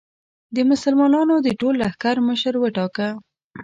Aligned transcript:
د 0.55 0.57
مسلمانانو 0.71 1.35
د 1.45 1.47
ټول 1.59 1.73
لښکر 1.81 2.15
مشر 2.29 2.53
وټاکه. 2.59 3.09